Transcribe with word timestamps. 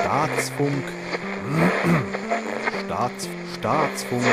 Staatsfunk. 0.00 0.84
Staats, 2.86 3.28
Staatsfunk. 3.58 4.24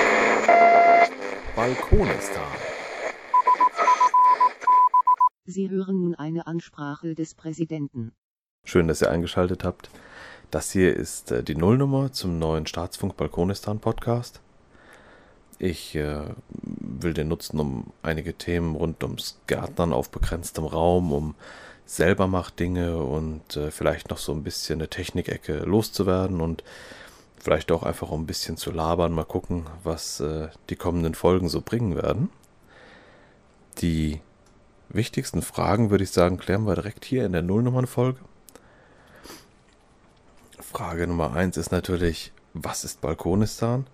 Balkonistan. 1.58 2.44
Sie 5.44 5.70
hören 5.70 6.00
nun 6.00 6.16
eine 6.16 6.48
Ansprache 6.48 7.16
des 7.16 7.36
Präsidenten. 7.36 8.14
Schön, 8.64 8.88
dass 8.88 9.02
ihr 9.02 9.12
eingeschaltet 9.12 9.66
habt. 9.66 9.90
Das 10.52 10.72
hier 10.72 10.96
ist 10.96 11.32
äh, 11.32 11.44
die 11.44 11.56
Nullnummer 11.56 12.14
zum 12.14 12.40
neuen 12.40 12.66
Staatsfunk 12.66 13.18
Balkonistan 13.18 13.80
Podcast. 13.80 14.40
Ich 15.60 15.96
äh, 15.96 16.24
will 16.54 17.14
den 17.14 17.28
nutzen, 17.28 17.60
um 17.60 17.92
einige 18.04 18.34
Themen 18.36 18.78
rund 18.78 19.04
ums 19.04 19.38
Gärtnern 19.48 19.92
auf 19.92 20.10
begrenztem 20.10 20.64
Raum, 20.64 21.12
um 21.12 21.36
Selbermachtdinge 21.92 22.98
und 22.98 23.58
äh, 23.58 23.70
vielleicht 23.70 24.10
noch 24.10 24.18
so 24.18 24.32
ein 24.32 24.44
bisschen 24.44 24.80
eine 24.80 24.88
Technikecke 24.88 25.58
loszuwerden 25.58 26.40
und 26.40 26.64
vielleicht 27.38 27.70
auch 27.72 27.84
einfach 27.84 28.12
um 28.12 28.22
ein 28.24 28.28
bisschen 28.28 28.56
zu 28.56 28.72
labern. 28.72 29.12
Mal 29.12 29.26
gucken, 29.26 29.66
was 29.84 30.22
äh, 30.22 30.48
die 30.70 30.78
kommenden 30.78 31.16
Folgen 31.16 31.50
so 31.50 31.60
bringen 31.60 31.98
werden. 31.98 32.30
Die 33.80 34.22
wichtigsten 34.88 35.42
Fragen, 35.42 35.90
würde 35.90 36.06
ich 36.06 36.12
sagen, 36.12 36.38
klären 36.38 36.66
wir 36.66 36.76
direkt 36.76 37.04
hier 37.04 37.26
in 37.26 37.34
der 37.34 37.42
Nullnummernfolge. 37.42 38.20
Frage 40.60 41.08
Nummer 41.08 41.34
eins 41.34 41.58
ist 41.58 41.72
natürlich, 41.72 42.32
was 42.54 42.86
ist 42.86 43.02
Balkonistan? 43.02 43.86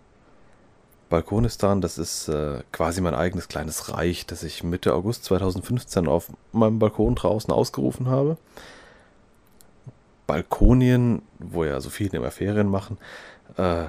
Balkonistan, 1.09 1.81
das 1.81 1.97
ist 1.97 2.27
äh, 2.27 2.61
quasi 2.71 3.01
mein 3.01 3.15
eigenes 3.15 3.47
kleines 3.47 3.93
Reich, 3.93 4.25
das 4.25 4.43
ich 4.43 4.63
Mitte 4.63 4.93
August 4.93 5.23
2015 5.25 6.07
auf 6.07 6.29
meinem 6.51 6.79
Balkon 6.79 7.15
draußen 7.15 7.53
ausgerufen 7.53 8.09
habe. 8.09 8.37
Balkonien, 10.27 11.23
wo 11.39 11.63
ja 11.63 11.79
so 11.79 11.89
viele 11.89 12.17
immer 12.17 12.31
Ferien 12.31 12.67
machen, 12.67 12.97
äh, 13.57 13.85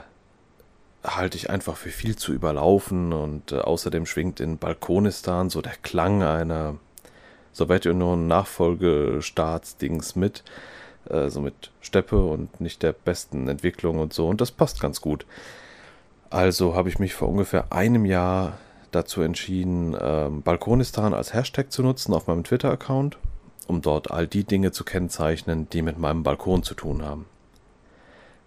halte 1.04 1.36
ich 1.36 1.50
einfach 1.50 1.76
für 1.76 1.90
viel 1.90 2.16
zu 2.16 2.32
überlaufen 2.32 3.12
und 3.12 3.52
äh, 3.52 3.58
außerdem 3.58 4.06
schwingt 4.06 4.40
in 4.40 4.56
Balkonistan 4.58 5.50
so 5.50 5.60
der 5.60 5.74
Klang 5.82 6.22
einer 6.22 6.76
Sowjetunion-Nachfolgestaatsdings 7.52 10.16
mit, 10.16 10.42
äh, 11.08 11.28
so 11.28 11.40
mit 11.40 11.70
Steppe 11.80 12.20
und 12.22 12.60
nicht 12.60 12.82
der 12.82 12.92
besten 12.92 13.48
Entwicklung 13.48 13.98
und 13.98 14.12
so 14.12 14.28
und 14.28 14.40
das 14.40 14.50
passt 14.52 14.80
ganz 14.80 15.00
gut. 15.00 15.26
Also 16.30 16.74
habe 16.74 16.88
ich 16.88 16.98
mich 16.98 17.14
vor 17.14 17.28
ungefähr 17.28 17.72
einem 17.72 18.04
Jahr 18.04 18.58
dazu 18.90 19.22
entschieden, 19.22 19.96
ähm, 20.00 20.42
Balkonistan 20.42 21.14
als 21.14 21.32
Hashtag 21.32 21.72
zu 21.72 21.82
nutzen 21.82 22.14
auf 22.14 22.26
meinem 22.26 22.44
Twitter-Account, 22.44 23.18
um 23.66 23.80
dort 23.82 24.10
all 24.10 24.26
die 24.26 24.44
Dinge 24.44 24.72
zu 24.72 24.84
kennzeichnen, 24.84 25.68
die 25.70 25.82
mit 25.82 25.98
meinem 25.98 26.22
Balkon 26.22 26.62
zu 26.62 26.74
tun 26.74 27.02
haben. 27.02 27.26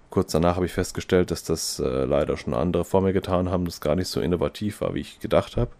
Kurz 0.09 0.31
danach 0.31 0.55
habe 0.55 0.65
ich 0.65 0.73
festgestellt, 0.73 1.31
dass 1.31 1.43
das 1.43 1.79
äh, 1.79 2.03
leider 2.03 2.37
schon 2.37 2.53
andere 2.53 2.83
vor 2.83 3.01
mir 3.01 3.13
getan 3.13 3.49
haben, 3.49 3.65
das 3.65 3.81
gar 3.81 3.95
nicht 3.95 4.09
so 4.09 4.19
innovativ 4.19 4.81
war, 4.81 4.93
wie 4.93 4.99
ich 4.99 5.19
gedacht 5.19 5.57
habe. 5.57 5.71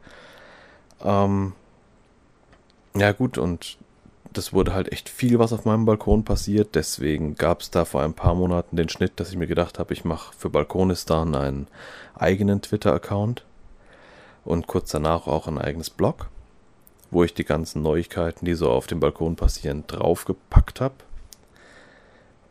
Ähm, 1.04 1.54
ja 2.96 3.12
gut, 3.12 3.38
und 3.38 3.78
das 4.34 4.54
wurde 4.54 4.74
halt 4.74 4.92
echt 4.92 5.10
viel, 5.10 5.40
was 5.40 5.54
auf 5.54 5.66
meinem 5.66 5.86
Balkon 5.86 6.24
passiert. 6.24 6.76
Deswegen 6.76 7.36
gab 7.36 7.62
es 7.62 7.72
da 7.72 7.86
vor 7.86 8.02
ein 8.02 8.14
paar 8.14 8.36
Monaten 8.36 8.76
den 8.76 8.90
Schnitt, 8.90 9.20
dass 9.20 9.30
ich 9.30 9.38
mir 9.38 9.48
gedacht 9.48 9.80
habe, 9.80 9.94
ich 9.94 10.06
mache 10.06 10.34
für 10.38 10.50
Balkonistan 10.50 11.36
einen 11.36 11.68
eigenen 12.16 12.62
Twitter-Account 12.62 13.46
und 14.46 14.68
kurz 14.68 14.92
danach 14.92 15.28
auch 15.28 15.48
ein 15.48 15.58
eigenes 15.58 15.90
Blog, 15.90 16.30
wo 17.10 17.24
ich 17.24 17.34
die 17.34 17.46
ganzen 17.46 17.82
Neuigkeiten, 17.82 18.46
die 18.46 18.54
so 18.56 18.70
auf 18.70 18.88
dem 18.88 19.00
Balkon 19.00 19.36
passieren, 19.36 19.84
draufgepackt 19.88 20.82
habe. 20.82 20.96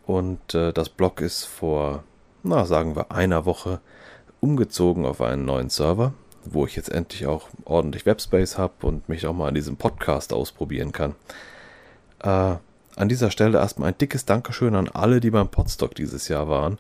Und 0.07 0.55
äh, 0.55 0.73
das 0.73 0.89
Blog 0.89 1.21
ist 1.21 1.45
vor, 1.45 2.05
na 2.43 2.67
sagen 2.67 2.97
wir, 2.97 3.13
einer 3.13 3.47
Woche 3.47 3.81
umgezogen 4.41 5.07
auf 5.07 5.21
einen 5.21 5.45
neuen 5.45 5.71
Server, 5.71 6.15
wo 6.45 6.67
ich 6.67 6.77
jetzt 6.77 6.91
endlich 6.91 7.27
auch 7.27 7.49
ordentlich 7.65 8.07
Webspace 8.07 8.59
habe 8.59 8.87
und 8.87 9.09
mich 9.09 9.27
auch 9.27 9.35
mal 9.35 9.49
an 9.49 9.55
diesem 9.55 9.77
Podcast 9.77 10.33
ausprobieren 10.33 10.93
kann. 10.93 11.15
Äh, 12.23 12.57
an 12.97 13.09
dieser 13.09 13.31
Stelle 13.31 13.59
erstmal 13.59 13.91
ein 13.91 13.99
dickes 13.99 14.25
Dankeschön 14.27 14.75
an 14.75 14.89
alle, 14.89 15.21
die 15.21 15.31
beim 15.31 15.49
Podstock 15.49 15.95
dieses 15.95 16.29
Jahr 16.29 16.49
waren. 16.49 16.79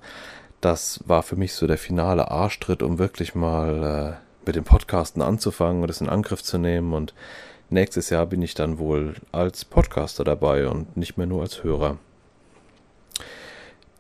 Das 0.61 1.01
war 1.07 1.23
für 1.23 1.37
mich 1.37 1.55
so 1.55 1.67
der 1.67 1.79
finale 1.79 2.31
Arschtritt, 2.31 2.83
um 2.83 2.99
wirklich 2.99 3.35
mal 3.35 4.19
äh, 4.19 4.47
mit 4.47 4.57
dem 4.57 4.65
Podcasten 4.65 5.23
anzufangen 5.23 5.83
und 5.83 5.91
es 5.91 6.01
in 6.01 6.09
Angriff 6.09 6.43
zu 6.43 6.59
nehmen. 6.59 6.93
Und 6.93 7.15
nächstes 7.71 8.11
Jahr 8.11 8.27
bin 8.27 8.43
ich 8.43 8.55
dann 8.55 8.79
wohl 8.79 9.15
als 9.33 9.65
Podcaster 9.65 10.25
dabei 10.25 10.69
und 10.69 10.97
nicht 10.97 11.17
mehr 11.17 11.27
nur 11.27 11.43
als 11.43 11.63
Hörer. 11.63 11.99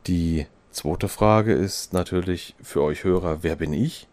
Die 0.06 0.46
zweite 0.70 1.08
Frage 1.08 1.52
ist 1.54 1.92
natürlich 1.92 2.54
für 2.62 2.82
euch 2.82 3.04
Hörer, 3.04 3.42
wer 3.42 3.56
bin 3.56 3.72
ich? 3.72 4.08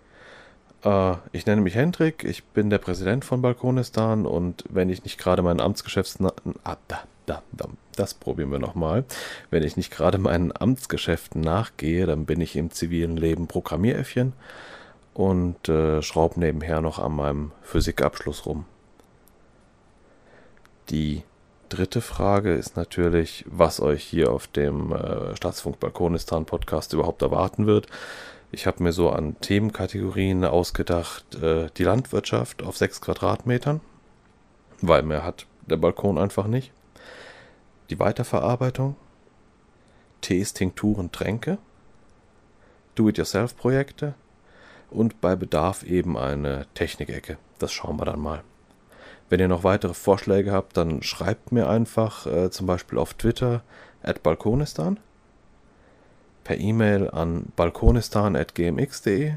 Äh, 0.83 1.15
ich 1.31 1.45
nenne 1.45 1.61
mich 1.61 1.75
Hendrik, 1.75 2.23
ich 2.23 2.43
bin 2.43 2.69
der 2.69 2.77
Präsident 2.77 3.25
von 3.25 3.41
Balkonistan 3.41 4.25
und 4.25 4.63
wenn 4.69 4.89
ich 4.89 5.03
nicht 5.03 5.17
gerade 5.17 5.41
meinen 5.41 5.61
Amtsgeschäfts... 5.61 6.19
Ah, 6.63 6.77
da, 6.88 6.99
da, 7.25 7.43
da, 7.51 7.67
das 7.95 8.13
probieren 8.13 8.51
wir 8.51 8.59
nochmal. 8.59 9.03
Wenn 9.49 9.63
ich 9.63 9.77
nicht 9.77 9.91
gerade 9.91 10.17
meinen 10.17 10.55
Amtsgeschäften 10.55 11.41
nachgehe, 11.41 12.05
dann 12.05 12.25
bin 12.25 12.41
ich 12.41 12.55
im 12.55 12.71
zivilen 12.71 13.17
Leben 13.17 13.47
Programmieräffchen 13.47 14.33
und 15.13 15.67
äh, 15.67 16.01
schraube 16.01 16.39
nebenher 16.39 16.79
noch 16.81 16.99
an 16.99 17.16
meinem 17.16 17.51
Physikabschluss 17.63 18.45
rum. 18.45 18.66
Die 20.89 21.23
dritte 21.69 22.01
Frage 22.01 22.53
ist 22.53 22.77
natürlich, 22.77 23.43
was 23.47 23.81
euch 23.81 24.03
hier 24.03 24.31
auf 24.31 24.47
dem 24.47 24.93
äh, 24.93 25.35
Staatsfunk 25.35 25.79
Balkonistan 25.79 26.45
Podcast 26.45 26.93
überhaupt 26.93 27.21
erwarten 27.21 27.66
wird. 27.66 27.87
Ich 28.52 28.66
habe 28.66 28.81
mir 28.81 28.94
so 28.94 29.09
an 29.09 29.40
Themenkategorien 29.41 30.46
ausgedacht, 30.46 31.35
äh, 31.35 31.69
die 31.78 31.84
Landwirtschaft 31.84 32.63
auf 32.63 32.78
sechs 32.78 33.02
Quadratmetern, 33.02 33.81
weil 34.81 35.03
mehr 35.03 35.24
hat 35.24 35.46
der 35.66 35.78
Balkon 35.78 36.18
einfach 36.18 36.47
nicht 36.47 36.72
die 37.90 38.00
Weiterverarbeitung, 38.00 38.96
Tees, 40.22 40.53
Tinkturen, 40.53 41.12
Tränke, 41.12 41.58
Do-it-yourself-Projekte 42.96 44.13
und 44.90 45.22
bei 45.22 45.35
Bedarf 45.35 45.84
eben 45.84 46.18
eine 46.18 46.66
Technikecke. 46.74 47.38
Das 47.59 47.72
schauen 47.72 47.97
wir 47.97 48.06
dann 48.06 48.19
mal. 48.19 48.44
Wenn 49.29 49.40
ihr 49.40 49.47
noch 49.47 49.64
weitere 49.64 49.94
Vorschläge 49.94 50.52
habt, 50.52 50.78
dann 50.78 51.03
schreibt 51.03 51.52
mir 51.52 51.69
einfach 51.69 52.25
äh, 52.25 52.50
zum 52.50 52.66
Beispiel 52.66 52.97
auf 52.97 53.14
Twitter 53.14 53.62
at 54.02 54.24
balkonistan, 54.24 55.00
per 56.47 56.58
E-Mail 56.58 57.09
an 57.09 57.52
balkonistan.gmx.de 57.58 59.34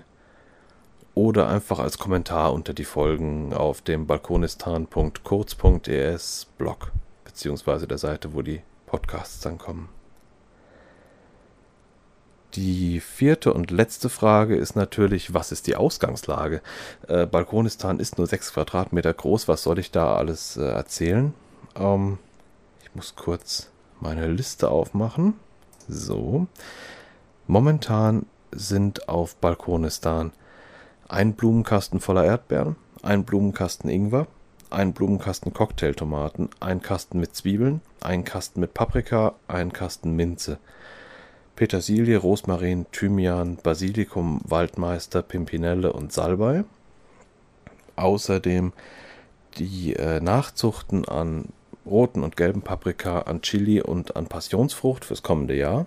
oder 1.17 1.49
einfach 1.49 1.81
als 1.81 1.99
Kommentar 1.99 2.53
unter 2.53 2.73
die 2.73 2.85
Folgen 2.85 3.53
auf 3.53 3.83
dem 3.83 4.07
balkonistan.kurz.es 4.07 6.47
Blog 6.57 6.93
beziehungsweise 7.25 7.89
der 7.89 7.99
Seite, 7.99 8.33
wo 8.33 8.43
die 8.43 8.61
Podcasts 8.87 9.41
dann 9.41 9.59
kommen. 9.59 9.89
Die 12.55 13.01
vierte 13.01 13.53
und 13.55 13.73
letzte 13.73 14.09
Frage 14.09 14.55
ist 14.55 14.77
natürlich, 14.77 15.35
was 15.35 15.51
ist 15.51 15.67
die 15.67 15.75
Ausgangslage? 15.75 16.63
Äh, 17.09 17.27
Balkonistan 17.27 17.99
ist 17.99 18.19
nur 18.19 18.29
6 18.29 18.53
Quadratmeter 18.53 19.13
groß, 19.13 19.49
was 19.49 19.65
soll 19.65 19.81
ich 19.81 19.91
da 19.91 20.15
alles 20.15 20.57
äh, 20.57 20.63
erzählen? 20.63 21.35
Ähm, 21.75 22.19
ich 22.85 22.95
muss 22.95 23.17
kurz 23.17 23.69
meine 23.99 24.29
Liste 24.29 24.69
aufmachen. 24.69 25.35
So. 25.89 26.47
Momentan 27.51 28.27
sind 28.53 29.09
auf 29.09 29.35
Balkonistan 29.35 30.31
ein 31.09 31.33
Blumenkasten 31.33 31.99
voller 31.99 32.25
Erdbeeren, 32.25 32.77
ein 33.03 33.25
Blumenkasten 33.25 33.91
Ingwer, 33.91 34.29
ein 34.71 34.93
Blumenkasten 34.93 35.53
Cocktailtomaten, 35.53 36.51
ein 36.61 36.81
Kasten 36.81 37.19
mit 37.19 37.35
Zwiebeln, 37.35 37.81
ein 38.03 38.23
Kasten 38.23 38.61
mit 38.61 38.73
Paprika, 38.73 39.35
ein 39.49 39.73
Kasten 39.73 40.15
Minze, 40.15 40.61
Petersilie, 41.57 42.19
Rosmarin, 42.19 42.87
Thymian, 42.93 43.57
Basilikum, 43.57 44.43
Waldmeister, 44.45 45.21
Pimpinelle 45.21 45.93
und 45.93 46.13
Salbei. 46.13 46.63
Außerdem 47.97 48.73
die 49.59 49.97
äh, 49.97 50.21
Nachzuchten 50.21 51.05
an 51.05 51.47
roten 51.85 52.23
und 52.23 52.37
gelben 52.37 52.63
Paprika, 52.63 53.23
an 53.23 53.43
Chili 53.43 53.83
und 53.83 54.15
an 54.15 54.27
Passionsfrucht 54.27 55.05
fürs 55.05 55.25
kommende 55.25 55.57
Jahr. 55.57 55.87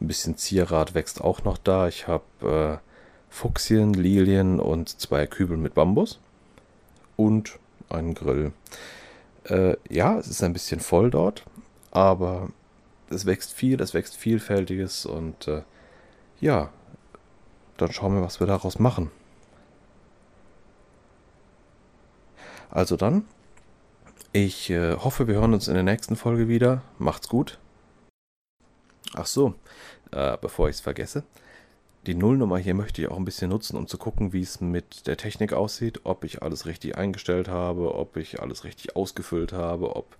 Ein 0.00 0.06
bisschen 0.06 0.36
Zierrat 0.36 0.94
wächst 0.94 1.20
auch 1.20 1.44
noch 1.44 1.58
da. 1.58 1.88
Ich 1.88 2.06
habe 2.08 2.80
äh, 2.80 2.88
Fuchsien, 3.28 3.94
Lilien 3.94 4.60
und 4.60 4.88
zwei 5.00 5.26
Kübel 5.26 5.56
mit 5.56 5.74
Bambus 5.74 6.18
und 7.16 7.58
einen 7.88 8.14
Grill. 8.14 8.52
Äh, 9.44 9.76
ja, 9.88 10.18
es 10.18 10.28
ist 10.28 10.42
ein 10.42 10.52
bisschen 10.52 10.80
voll 10.80 11.10
dort, 11.10 11.44
aber 11.90 12.50
es 13.10 13.26
wächst 13.26 13.52
viel, 13.52 13.80
es 13.80 13.94
wächst 13.94 14.16
vielfältiges 14.16 15.06
und 15.06 15.48
äh, 15.48 15.62
ja, 16.40 16.70
dann 17.76 17.92
schauen 17.92 18.14
wir, 18.14 18.22
was 18.22 18.40
wir 18.40 18.46
daraus 18.46 18.78
machen. 18.78 19.10
Also 22.70 22.96
dann, 22.96 23.24
Ich 24.32 24.70
äh, 24.70 24.94
hoffe, 24.94 25.26
wir 25.26 25.34
hören 25.34 25.54
uns 25.54 25.66
in 25.66 25.74
der 25.74 25.82
nächsten 25.82 26.14
Folge 26.14 26.46
wieder. 26.46 26.82
Macht's 26.98 27.28
gut. 27.28 27.58
Ach 29.14 29.26
so, 29.26 29.54
äh, 30.12 30.36
bevor 30.40 30.68
ich 30.68 30.76
es 30.76 30.80
vergesse. 30.80 31.24
Die 32.06 32.14
Nullnummer 32.14 32.56
hier 32.56 32.74
möchte 32.74 33.02
ich 33.02 33.08
auch 33.08 33.18
ein 33.18 33.26
bisschen 33.26 33.50
nutzen, 33.50 33.76
um 33.76 33.86
zu 33.86 33.98
gucken, 33.98 34.32
wie 34.32 34.40
es 34.40 34.62
mit 34.62 35.06
der 35.06 35.18
Technik 35.18 35.52
aussieht, 35.52 36.00
ob 36.04 36.24
ich 36.24 36.42
alles 36.42 36.64
richtig 36.64 36.96
eingestellt 36.96 37.48
habe, 37.48 37.94
ob 37.94 38.16
ich 38.16 38.40
alles 38.40 38.64
richtig 38.64 38.96
ausgefüllt 38.96 39.52
habe, 39.52 39.96
ob 39.96 40.16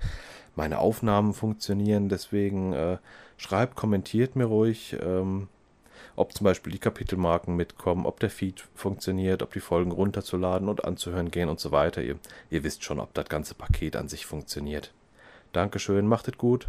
meine 0.56 0.78
Aufnahmen 0.78 1.32
funktionieren. 1.32 2.10
Deswegen 2.10 2.74
äh, 2.74 2.98
schreibt, 3.38 3.76
kommentiert 3.76 4.36
mir 4.36 4.44
ruhig, 4.44 4.94
ähm, 5.00 5.48
ob 6.16 6.34
zum 6.34 6.44
Beispiel 6.44 6.72
die 6.72 6.78
Kapitelmarken 6.78 7.56
mitkommen, 7.56 8.04
ob 8.04 8.20
der 8.20 8.28
Feed 8.28 8.62
funktioniert, 8.74 9.42
ob 9.42 9.54
die 9.54 9.60
Folgen 9.60 9.90
runterzuladen 9.90 10.68
und 10.68 10.84
anzuhören 10.84 11.30
gehen 11.30 11.48
und 11.48 11.60
so 11.60 11.72
weiter. 11.72 12.02
Ihr, 12.02 12.18
ihr 12.50 12.62
wisst 12.62 12.84
schon, 12.84 13.00
ob 13.00 13.14
das 13.14 13.30
ganze 13.30 13.54
Paket 13.54 13.96
an 13.96 14.08
sich 14.08 14.26
funktioniert. 14.26 14.92
Dankeschön, 15.52 16.06
macht 16.06 16.28
es 16.28 16.36
gut. 16.36 16.68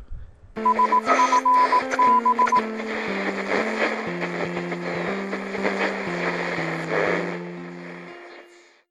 Thank 0.55 0.65
you. 4.23 4.30